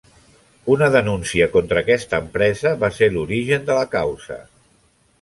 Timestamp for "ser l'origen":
2.99-3.71